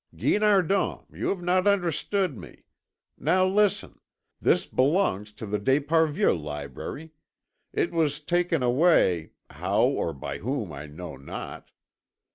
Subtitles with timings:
[0.15, 2.63] "Guinardon, you have not understood me.
[3.19, 3.99] Now listen.
[4.41, 7.11] This book belongs to the d'Esparvieu library.
[7.71, 11.69] It was taken away, how or by whom I know not.